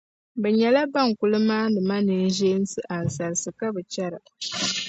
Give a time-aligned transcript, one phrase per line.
[0.41, 4.19] Bɛ nyɛla bɛn kul maani ma ninʒeensi ansarisi ka bi chɛra.